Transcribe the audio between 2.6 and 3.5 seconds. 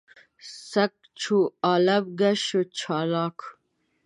چالاک.